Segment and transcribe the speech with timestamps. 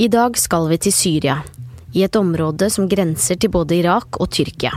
[0.00, 1.34] I dag skal vi til Syria,
[1.92, 4.70] i et område som grenser til både Irak og Tyrkia.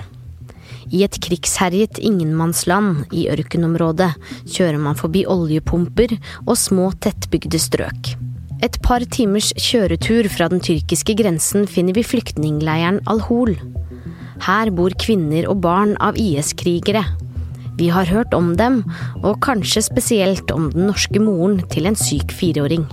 [0.91, 4.09] I et krigsherjet ingenmannsland i ørkenområdet
[4.41, 6.11] kjører man forbi oljepumper
[6.43, 8.09] og små tettbygde strøk.
[8.67, 13.55] Et par timers kjøretur fra den tyrkiske grensen finner vi flyktningleiren Al-Hol.
[14.43, 17.05] Her bor kvinner og barn av IS-krigere.
[17.79, 18.81] Vi har hørt om dem,
[19.23, 22.83] og kanskje spesielt om den norske moren til en syk fireåring.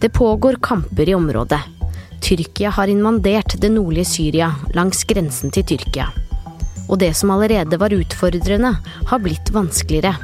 [0.00, 1.60] Det pågår kamper i området.
[2.22, 6.06] Tyrkia har invandert det nordlige Syria langs grensen til Tyrkia.
[6.88, 8.76] Og det som allerede var utfordrende,
[9.10, 10.14] har blitt vanskeligere.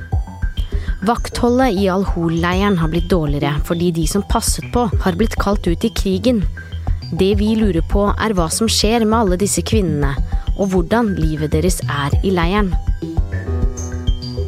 [1.05, 5.84] Vaktholdet i Al-Hol-leiren har blitt dårligere fordi de som passet på, har blitt kalt ut
[5.84, 6.45] i krigen.
[7.18, 10.15] Det vi lurer på, er hva som skjer med alle disse kvinnene,
[10.54, 12.70] og hvordan livet deres er i leiren.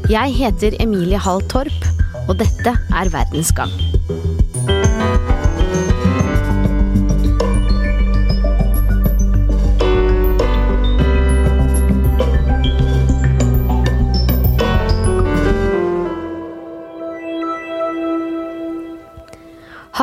[0.07, 1.93] Jeg heter Emilie Hall Torp,
[2.29, 3.75] og dette er Verdensgang.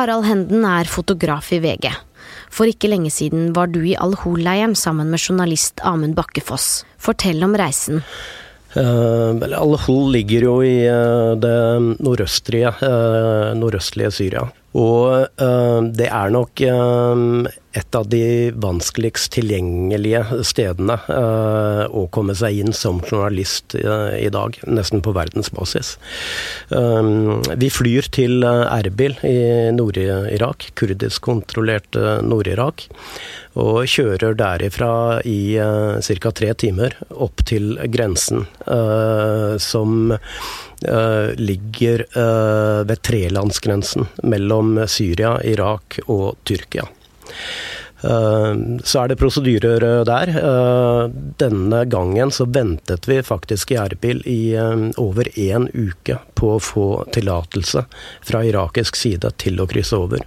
[0.04, 1.88] Harald Henden er fotograf i VG.
[2.52, 6.82] For ikke lenge siden var du i Al-Hol-leiren sammen med journalist Amund Bakkefoss.
[7.00, 8.02] Fortell om reisen.
[8.76, 11.56] Uh, Al-Hol ligger jo i uh, det
[12.04, 14.44] nordøstlige, uh, nordøstlige Syria.
[14.74, 15.26] Og
[15.94, 16.62] det er nok
[17.74, 20.96] et av de vanskeligst tilgjengelige stedene
[21.90, 25.94] å komme seg inn som journalist i dag, nesten på verdensbasis.
[27.62, 29.38] vi flyr til Erbil i
[29.74, 32.88] Nord-Irak, kurdisk-kontrollert Nord-Irak
[33.54, 36.30] og kjører derifra i ca.
[36.34, 38.46] tre timer opp til grensen,
[39.62, 40.10] som
[41.36, 46.86] ligger uh, ved trelandsgrensen mellom Syria, Irak og Tyrkia.
[48.84, 50.32] Så er det prosedyrer der.
[51.40, 54.40] Denne gangen så ventet vi faktisk i Erbil i
[55.00, 57.86] over én uke på å få tillatelse
[58.20, 60.20] fra irakisk side til å krysse over.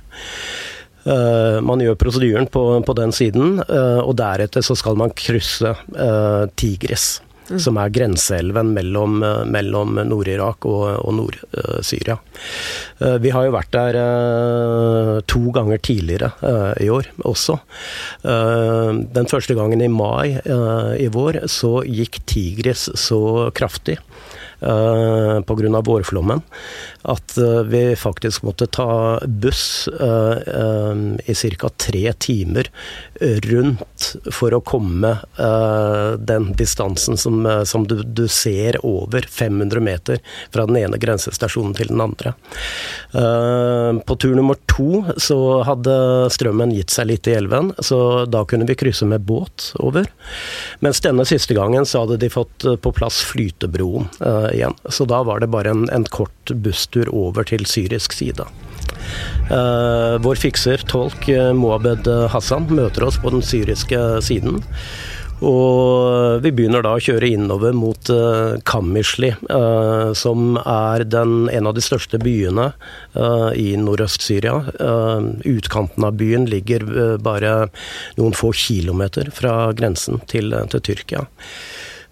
[1.06, 5.76] Man gjør prosedyren på, på den siden, og deretter så skal man krysse
[6.58, 7.20] Tigris.
[7.48, 7.60] Mm.
[7.64, 12.18] Som er grenseelven mellom, mellom Nord-Irak og, og Nord-Syria.
[13.24, 13.98] vi har jo vært der
[15.32, 16.32] to ganger tidligere
[16.84, 17.58] i år også.
[18.24, 20.36] den første gangen i mai
[21.00, 23.22] i vår så gikk Tigris så
[23.56, 23.98] kraftig
[24.62, 25.82] uh, pga.
[25.82, 26.42] vårflommen
[27.02, 30.38] at uh, vi faktisk måtte ta buss uh,
[31.26, 31.70] i ca.
[31.78, 32.70] tre timer
[33.22, 35.14] rundt for å komme
[36.20, 40.20] den distansen som, som du, du, ser over 500 meter
[40.54, 42.34] fra den ene grensestasjonen til den andre.
[44.06, 45.96] på tur nummer to så hadde
[46.34, 50.06] strømmen gitt seg litt i elven, så da kunne vi krysse med båt over.
[50.86, 54.10] Mens denne siste gangen så hadde de fått på plass flytebroen
[54.54, 54.78] igjen.
[54.90, 58.48] Så da var det bare en, en kort busstur over til syrisk side.
[59.52, 64.64] Uh, vår fikser, tolk uh, Moabed Hassan, møter oss på den syriske siden.
[65.46, 71.70] Og vi begynner da å kjøre innover mot uh, Kamishli, uh, som er den, en
[71.70, 72.72] av de største byene
[73.14, 74.56] uh, i Nordøst-Syria.
[75.46, 76.84] utkanten av byen ligger
[77.22, 77.70] bare
[78.18, 81.26] noen få kilometer fra grensen til, til Tyrkia.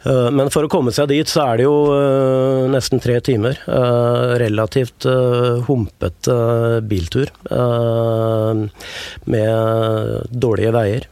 [0.05, 3.57] Eh, men for å komme seg dit, så er det jo uh, nesten tre timer.
[3.65, 5.07] Uh, relativt
[5.67, 6.37] humpete
[6.85, 7.31] biltur.
[9.25, 11.07] med dårlige veier.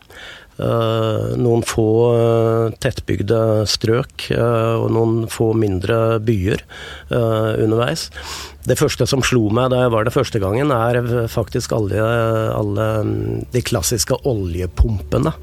[0.58, 1.86] Noen få
[2.84, 6.62] tettbygde strøk og noen få mindre byer
[7.10, 8.10] underveis.
[8.64, 12.06] Det første som slo meg da jeg var det første gangen, er faktisk alle,
[12.54, 12.86] alle
[13.52, 15.34] de klassiske oljepumpene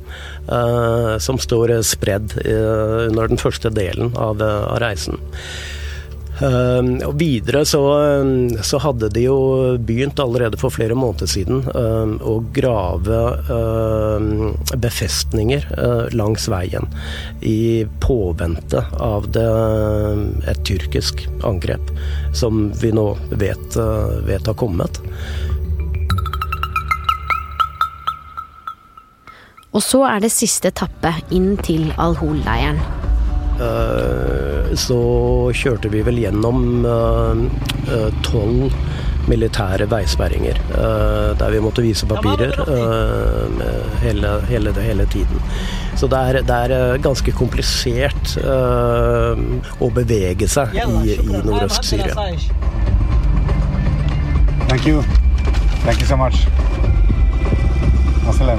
[1.21, 5.21] som står spredd under den første delen av, av reisen.
[6.41, 7.81] Uh, og videre så,
[8.65, 9.37] så, hadde de jo
[9.77, 13.19] begynt allerede for flere måneder siden uh, å grave
[13.51, 15.67] uh, befestninger
[16.17, 16.89] langs veien
[17.45, 19.47] i påvente av det,
[20.51, 21.93] et tyrkisk angrep,
[22.37, 23.07] som vi nå
[23.41, 23.77] vet,
[24.27, 25.01] vet har kommet.
[29.71, 33.00] Og så er det siste etappe inn til Al-Hol-leiren.
[33.61, 35.01] Eh, så
[35.55, 37.43] kjørte vi vel gjennom eh,
[37.93, 38.73] eh, tolv
[39.31, 40.57] militære veisperringer.
[41.39, 42.57] Der vi måtte vise papirer
[44.01, 45.45] hele, hele, hele tiden.
[45.95, 52.17] Så det er, det er, ganske komplisert å bevege seg i, i Nordøst-Syria.
[54.67, 55.05] Thank you.
[55.85, 56.49] Thank you so much.
[58.27, 58.57] Hasta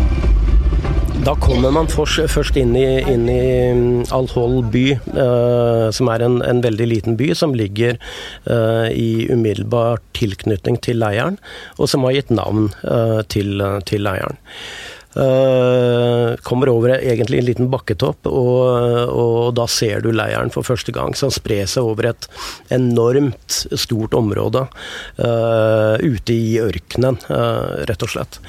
[1.21, 3.41] Da kommer man først inn i, inn i
[3.77, 4.85] mm, Al-Hol by,
[5.21, 7.99] eh, som er en, en, veldig liten by som ligger
[8.49, 11.37] eh, i umiddelbar tilknytning til leiren,
[11.77, 14.41] og som har gitt navn eh, til, til leiren.
[15.11, 20.93] Uh, kommer over egentlig en liten bakketopp, og, og, da ser du leiren for første
[20.95, 21.15] gang.
[21.19, 22.27] Som sprer seg over et
[22.71, 24.63] enormt stort område
[25.19, 28.39] uh, ute i ørkenen, uh, rett og slett.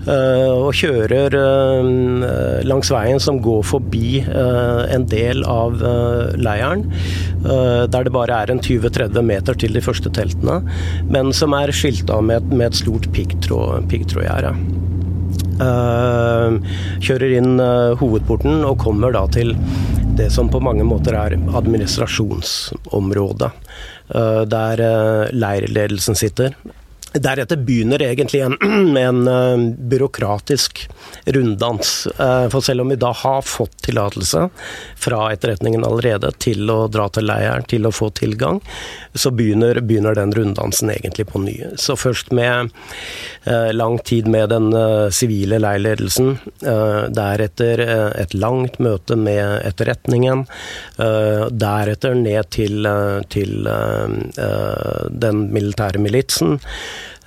[0.00, 1.34] og kjører
[2.64, 5.76] langs veien som går forbi en del av
[6.40, 6.86] leiren,
[7.44, 10.62] der det bare er en 20-30 meter til de første teltene,
[11.12, 14.54] men som er skilta med, med et stort piggtrådgjerde.
[15.60, 16.54] Eh,
[17.04, 19.52] kjører inn eh, hovedporten og kommer da til
[20.16, 23.50] det som på mange måter er administrasjonsområdet.
[24.14, 24.76] Eh, der
[25.36, 26.54] leirledelsen sitter.
[27.12, 28.56] Deretter begynner egentlig en,
[28.96, 30.88] en uh, byråkratisk
[31.24, 32.08] runddans.
[32.18, 34.48] Uh, for selv om vi da har fått tillatelse
[34.96, 38.60] fra etterretningen allerede til å dra til leiren, til å få tilgang,
[39.14, 41.56] så begynner, begynner den runddansen egentlig på ny.
[41.74, 44.70] Så først med uh, lang tid med den
[45.14, 47.80] sivile leirledelsen, deretter
[48.20, 50.44] et langt møte med etterretningen,
[50.96, 52.86] deretter ned til,
[53.32, 53.68] til
[55.24, 56.58] den militære militsen.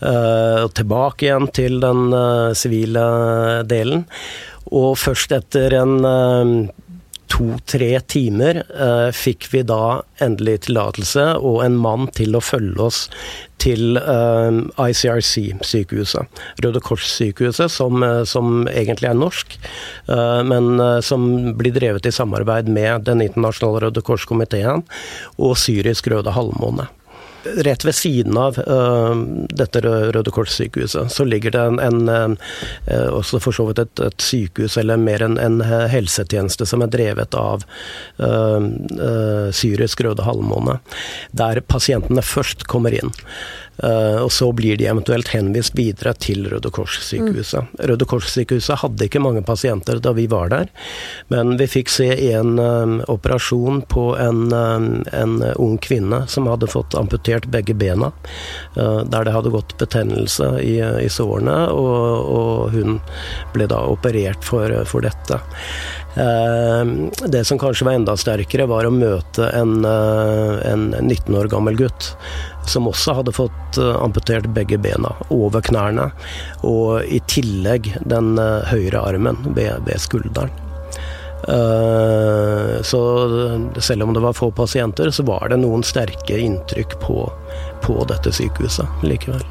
[0.03, 3.03] Uh, tilbake igjen til den uh, sivile
[3.69, 4.03] delen.
[4.73, 6.67] Og først etter en uh,
[7.31, 8.55] to-tre timer
[9.17, 13.09] fikk vi da endelig tillatelse og en mann til å følge oss
[13.63, 16.27] til ICRC-sykehuset.
[16.61, 19.57] Røde Kors-sykehuset, som, som, egentlig er norsk,
[20.45, 21.25] men som
[21.57, 24.85] blir drevet i samarbeid med Den internasjonale Røde Kors-komiteen
[25.39, 26.85] og Syrisk Røde Halvmåne
[27.45, 29.13] rett ved siden av uh,
[29.49, 32.37] dette Røde Kors-sykehuset, så ligger det en, en
[32.89, 36.93] uh, også for så vidt et, et, sykehus, eller mer en, en helsetjeneste, som er
[36.93, 37.65] drevet av
[38.23, 40.79] uh, Syrisk Røde Halvmåne,
[41.31, 43.13] der pasientene først kommer inn.
[43.81, 47.65] Uh, og så blir de eventuelt henvist videre til Røde Kors-sykehuset.
[47.65, 47.79] Mm.
[47.89, 50.69] Røde Kors-sykehuset hadde ikke mange pasienter da vi var der,
[51.33, 56.69] men vi fikk se en um, operasjon på en, um, en, ung kvinne som hadde
[56.69, 58.11] fått amputert begge bena.
[58.77, 62.99] Uh, der det hadde gått betennelse i, i sårene, og, og, hun
[63.55, 65.41] ble da operert for, for dette.
[66.13, 71.79] Uh, det som kanskje var enda sterkere, var å møte en, en 19 år gammel
[71.79, 72.13] gutt
[72.65, 76.09] som også hadde fått eh, amputert begge bena over knærne,
[76.63, 80.53] og i tillegg den eh, høyre armen ved, ved skulderen.
[81.43, 82.99] Uh, så
[83.83, 87.25] selv om det var få pasienter, så var det noen sterke inntrykk på,
[87.83, 89.43] på dette sykehuset likevel.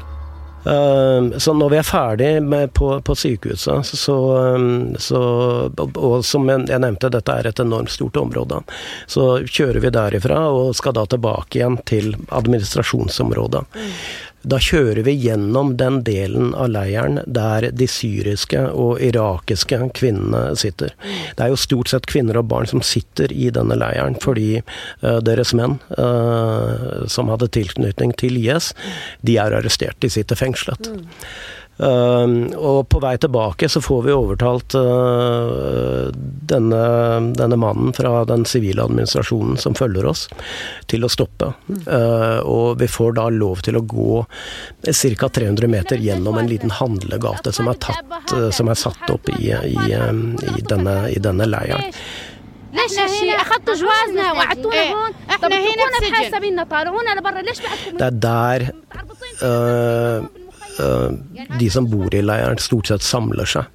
[0.65, 2.31] Ehm, så når vi er ferdig
[2.73, 5.21] på, på, sykehuset, så, ehm, så,
[5.93, 8.61] Og som jeg nevnte, dette er et enormt stort område.
[9.07, 13.65] Så kjører vi derifra og skal da tilbake igjen til administrasjonsområdet.
[14.43, 14.49] Mm.
[14.49, 20.93] Da kjører vi gjennom den delen av leiren der de syriske og irakiske kvinnene sitter.
[21.35, 25.19] Det er jo stort sett kvinner og barn som sitter i denne leiren fordi uh,
[25.23, 28.73] deres menn, uh, som hadde tilknytning til IS,
[29.21, 29.99] de er arrestert.
[30.03, 30.91] De sitter fengslet.
[31.77, 32.53] Mm.
[32.53, 36.81] Uh, og på vei tilbake så får vi overtalt uh, denne,
[37.33, 40.27] denne, mannen fra den sivile administrasjonen som følger oss,
[40.91, 41.53] til å stoppe.
[41.87, 44.21] Uh, og vi får da lov til å gå
[44.83, 45.29] ca.
[45.33, 49.73] 300 meter gjennom en liten handlegate som er, tatt, som er satt opp i, i,
[49.73, 51.89] i, denne, i denne leiren.
[57.99, 58.67] Det er der
[59.41, 60.42] Eh,
[61.59, 63.65] de som bor i leiren, stort sett samler seg.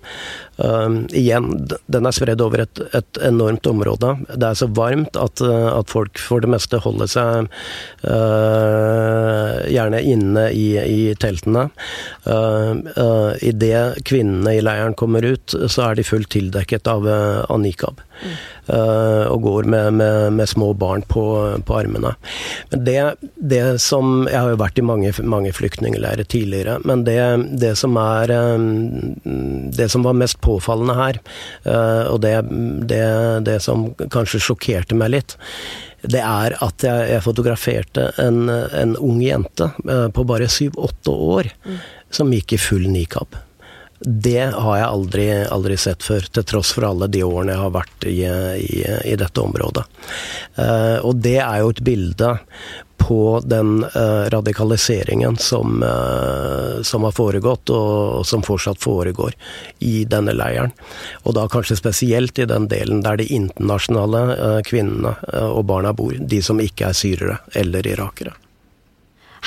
[0.58, 1.52] Uh, igjen,
[1.86, 4.16] den er spredd over et, et, enormt område.
[4.34, 7.52] Det er så varmt at, uh, at folk for det meste holder seg
[9.68, 11.68] gjerne inne i, i teltene.
[12.26, 18.02] Uh, Idet kvinnene i leiren kommer ut, så er de fullt tildekket av, av nikab.
[18.18, 18.36] Mm.
[19.32, 21.22] og går med, med, med, små barn på,
[21.64, 22.10] på armene.
[22.70, 22.96] Men det,
[23.36, 27.20] det, som Jeg har jo vært i mange, mange flyktningleirer tidligere, men det,
[27.62, 28.34] det som er
[29.78, 31.20] Det som var mest påfallende her,
[31.64, 32.34] uh, og det,
[32.90, 33.04] det,
[33.46, 35.36] det som kanskje sjokkerte meg litt,
[36.02, 41.50] det er at jeg, jeg fotograferte en, en, ung jente uh, på bare syv-åtte år
[41.64, 41.78] mm.
[42.20, 43.38] som gikk i full nikab.
[44.00, 47.72] Det har jeg aldri, aldri, sett før, til tross for alle de årene jeg har
[47.74, 49.86] vært i, i, i dette området.
[50.58, 52.34] Uh, og det er jo et bilde
[52.98, 53.84] på den
[54.34, 55.78] radikaliseringen som,
[56.82, 59.36] som har foregått, og som fortsatt foregår
[59.86, 60.74] i denne leiren.
[61.22, 65.14] Og da kanskje spesielt i den delen der de internasjonale kvinnene
[65.46, 66.18] og barna bor.
[66.18, 68.34] De som ikke er syrere eller irakere.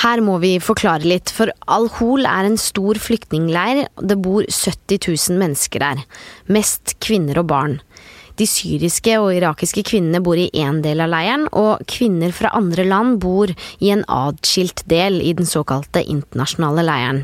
[0.02, 3.86] Her må vi forklare litt, for Al-Hol er en stor flyktningleir.
[4.00, 6.06] Det bor 70 000 mennesker der.
[6.48, 7.80] Mest kvinner og barn.
[8.40, 12.88] De syriske og irakiske kvinnene bor i én del av leiren, og kvinner fra andre
[12.88, 17.24] land bor i en atskilt del i den såkalte internasjonale leiren.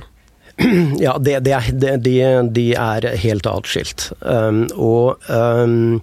[1.05, 2.13] Ja, det, det er, de,
[2.49, 4.09] de, er helt atskilt.
[4.21, 5.99] Um, og um,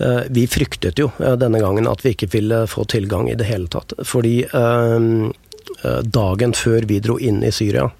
[0.00, 3.48] uh, vi fryktet jo uh, denne gangen at vi ikke ville få tilgang i det
[3.50, 3.92] hele tatt.
[4.00, 5.28] Fordi um,
[6.02, 7.90] dagen før vi dro inn i Syria,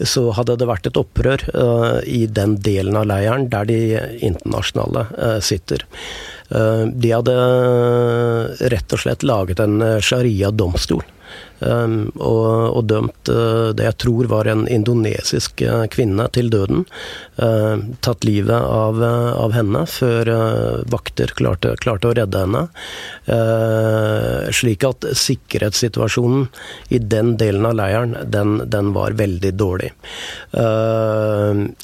[0.00, 3.80] så hadde det vært et opprør uh, i den delen av leiren der de
[4.24, 5.86] internasjonale uh, sitter.
[6.52, 7.34] De hadde
[8.68, 11.00] rett og slett laget en sharia-domstol
[11.62, 16.84] og, og, dømt uh, det jeg tror var en indonesisk uh, kvinne til døden.
[17.38, 20.30] Uh, tatt livet av, av henne før
[20.90, 22.62] vakter klarte, klarte, å redde henne.
[24.54, 26.46] slik at sikkerhetssituasjonen
[26.94, 29.92] i den delen av leiren, den, den var veldig dårlig.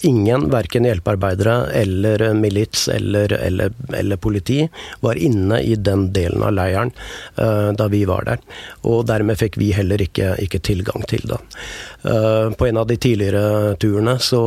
[0.03, 4.69] ingen, verken hjelpearbeidere eller milits eller, eller, eller, politi,
[5.01, 6.93] var inne i den delen av leiren
[7.79, 8.43] da vi var der.
[8.89, 11.25] Og dermed fikk vi heller ikke, ikke tilgang til.
[11.29, 11.39] Da.
[12.03, 14.43] Eh, på en av de tidligere turene så,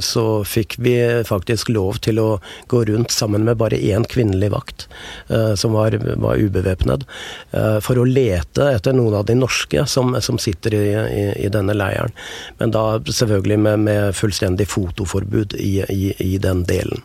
[0.00, 0.94] så, fikk vi
[1.28, 2.28] faktisk lov til å
[2.72, 4.86] gå rundt sammen med bare én kvinnelig vakt,
[5.28, 7.04] eh, som var, var ubevæpnet,
[7.52, 11.50] eh, for å lete etter noen av de norske som, som sitter i, i, i,
[11.52, 12.14] denne leiren.
[12.58, 17.02] Men da selvfølgelig med, med fullstendig fotoforbud i, i, den delen.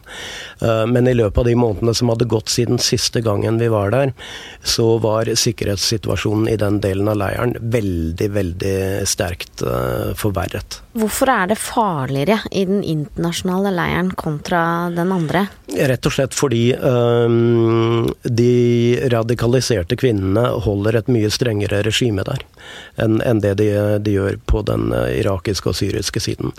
[0.59, 4.13] Men i løpet av de månedene som hadde gått siden siste gangen vi var der,
[4.63, 8.75] så var sikkerhetssituasjonen i den delen av leiren veldig, veldig
[9.09, 10.79] sterkt uh, forverret.
[10.99, 14.61] Hvorfor er det farligere i den internasjonale leiren kontra
[14.93, 15.45] den andre?
[15.69, 18.53] Rett og slett fordi um, de
[19.13, 22.45] radikaliserte kvinnene holder et mye strengere regime der
[23.01, 23.69] enn en det de,
[24.03, 26.53] de, gjør på den uh, irakiske og syriske siden.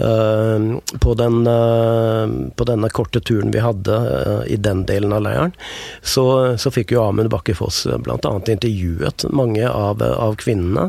[0.00, 2.26] Uh, på, den, uh,
[2.56, 3.98] på, denne korte turen vi hadde
[4.48, 5.54] i den delen av leiren,
[6.02, 8.34] så, så fikk jo Amund Bakke Foss bl.a.
[8.48, 10.88] intervjuet mange av, av kvinnene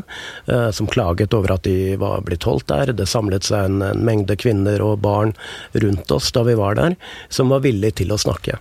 [0.74, 2.92] som klaget over at de var blitt holdt der.
[2.96, 5.34] Det samlet seg en, en, mengde kvinner og barn
[5.72, 6.96] rundt oss da vi var der,
[7.28, 8.58] som var villige til å snakke.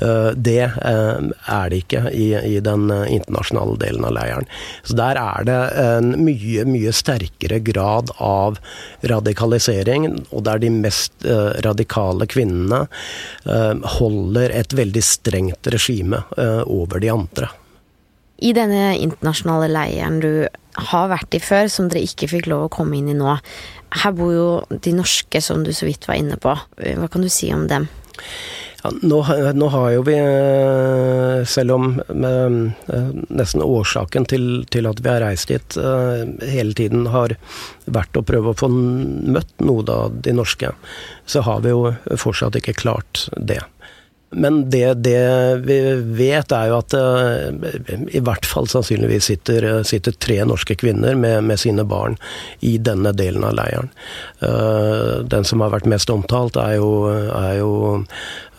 [0.00, 4.46] Uh, det uh, er det ikke i, i, den eh, internasjonale delen av leiren.
[4.86, 8.58] Så der er det en mye, mye sterkere grad av
[9.10, 12.84] radikalisering, og der de mest uh, radikale kvinnene
[13.98, 16.20] holder et veldig strengt regime
[16.66, 17.48] over de andre.
[18.38, 20.30] I denne internasjonale leiren du
[20.90, 23.34] har vært i før, som dere ikke fikk lov å komme inn i nå.
[24.02, 26.54] Her bor jo de norske, som du så vidt var inne på.
[26.54, 27.88] Hva kan du si om dem?
[28.82, 29.24] Ja, nå,
[29.58, 35.24] nå, har jo vi, eh, selv om eh, nesten årsaken til, til, at vi har
[35.24, 37.34] reist dit eh, hele tiden har
[37.90, 40.70] vært å prøve å få møtt noe av de norske,
[41.26, 43.64] så har vi jo fortsatt ikke klart det.
[44.30, 45.78] Men det, det, vi
[46.18, 51.46] vet, er jo at uh, i hvert fall sannsynligvis sitter, sitter tre norske kvinner med,
[51.48, 52.18] med, sine barn
[52.60, 53.88] i denne delen av leiren.
[54.42, 57.72] Uh, den som har vært mest omtalt, er jo, er jo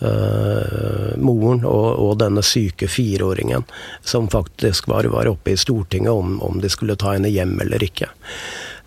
[0.02, 3.62] uh, moren og, og, denne syke fireåringen,
[4.02, 7.86] som faktisk var, var oppe i Stortinget om, om de skulle ta henne hjem eller
[7.86, 8.10] ikke.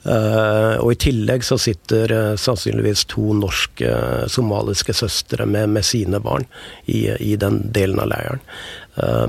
[0.04, 5.88] Uh, og I tillegg så sitter uh, sannsynligvis to norske uh, somaliske søstre med, med
[5.88, 6.44] sine barn
[6.84, 8.42] i, i, den delen av leiren.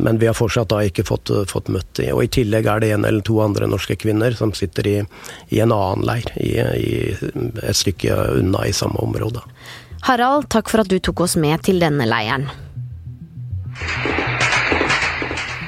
[0.01, 2.11] men vi har fortsatt da ikke fått, fått møtt dem.
[2.13, 4.97] Og I tillegg er det en eller to andre norske kvinner som sitter i,
[5.49, 7.15] i en annen leir, i,
[7.63, 9.41] et stykke unna i samme område.
[10.05, 12.51] Harald, takk for at du tok oss med til denne leiren.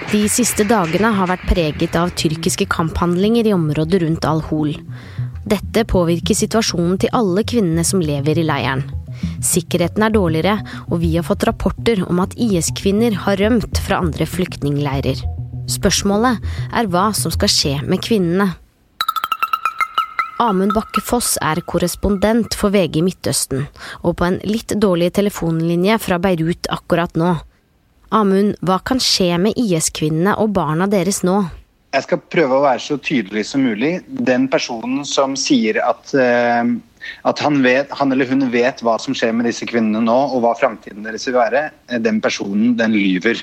[0.07, 4.77] De siste dagene har vært preget av tyrkiske kamphandlinger i området rundt Al-Hol.
[5.51, 8.85] Dette påvirker situasjonen til alle kvinnene som lever i leiren.
[9.43, 14.29] Sikkerheten er dårligere, og vi har fått rapporter om at IS-kvinner har rømt fra andre
[14.31, 15.25] flyktningleirer.
[15.75, 16.39] Spørsmålet
[16.71, 18.53] er hva som skal skje med kvinnene.
[20.39, 23.67] Amund Bakke Foss er korrespondent for VG Midtøsten,
[24.07, 27.35] og på en litt dårlig telefonlinje fra Beirut akkurat nå.
[28.15, 31.41] Amund, hva kan skje med IS-kvinnene og barna deres nå?
[31.95, 33.99] Jeg skal prøve å være så tydelig som mulig.
[34.07, 36.77] Den personen som sier at uh,
[37.27, 40.43] at han, vet, han, eller hun vet hva som skjer med disse kvinnene nå, og
[40.45, 43.43] hva framtiden deres vil være, eh, den personen, den lyver.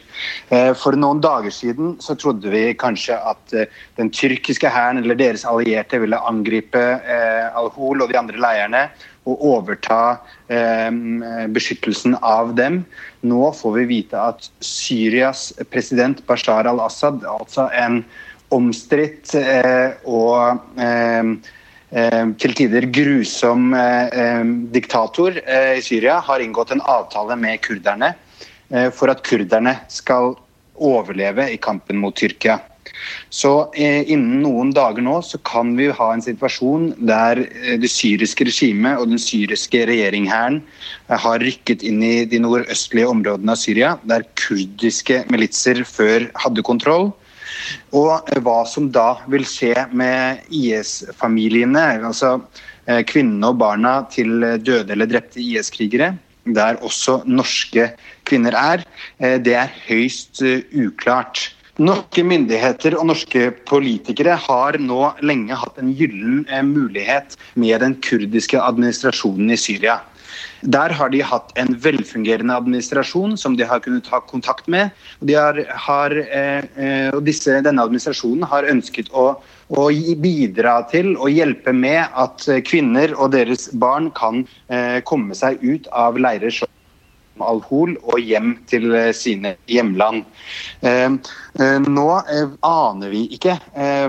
[0.54, 5.20] Eh, for noen dager siden så trodde vi kanskje at eh, den tyrkiske hæren eller
[5.20, 6.82] deres allierte ville angripe
[7.54, 8.84] Al-Hol og de andre leirene
[9.24, 10.18] og overta
[11.56, 12.82] beskyttelsen av dem.
[13.24, 18.02] Nå får vi vite at Syrias president Bashar al-Assad, altså en
[18.52, 19.32] omstridt
[20.04, 20.60] og
[21.94, 28.16] Eh, til tider grusom eh, eh, diktator i Syria har inngått en avtale med kurderne
[28.96, 30.32] for at kurderne skal
[30.82, 32.56] overleve i kampen mot Tyrkia.
[33.34, 37.42] Så innen noen dager nå så kan vi ha en situasjon der
[37.82, 40.62] det syriske regimet og den syriske regjeringshæren
[41.10, 47.12] har rykket inn i de nordøstlige områdene av Syria, der kurdiske militser før hadde kontroll.
[47.96, 52.36] Og hva som da vil skje med IS-familiene, altså
[52.88, 56.14] eh, kvinnene og barna til døde eller drepte IS-krigere,
[56.44, 57.92] der også norske
[58.28, 58.84] kvinner er,
[59.20, 61.52] eh, det er høyst eh, uklart.
[61.82, 68.60] Norske myndigheter og norske politikere har nå lenge hatt en gyllen mulighet med den kurdiske
[68.62, 69.96] administrasjonen i Syria.
[70.62, 74.94] Der har de hatt en velfungerende administrasjon som de har kunnet ha kontakt med.
[75.26, 79.42] Eh, eh og disse, denne administrasjonen har ønsket å,
[79.74, 79.90] å,
[80.22, 85.90] bidra til og hjelpe med at kvinner og deres barn kan eh, komme seg ut
[85.90, 86.70] av leirer som
[87.42, 90.24] Al-Hol og hjem til eh, sine hjemland.
[90.86, 92.06] Eh, eh, nå
[92.68, 93.58] aner vi ikke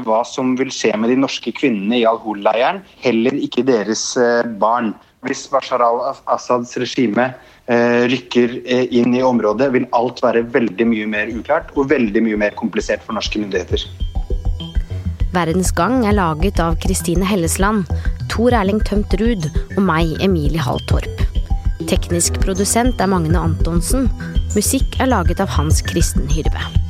[0.04, 4.12] hva som vil skje med de norske kvinnene i Al-Hol-leiren, heller ikke deres
[4.61, 4.93] barn.
[5.25, 7.31] Hvis Bashar al-Assads regime
[8.12, 8.59] rykker
[8.93, 13.07] inn i området, vil alt være veldig mye mer uklart og veldig mye mer komplisert
[13.07, 13.87] for norske myndigheter.
[15.35, 17.88] Verdens Gang er laget av Kristine Hellesland,
[18.31, 21.34] Tor Erling Tømt Ruud og meg, Emilie Hall Torp.
[21.88, 24.09] Teknisk produsent er Magne Antonsen.
[24.55, 26.84] Musikk er laget av Hans Kristen Hyrve.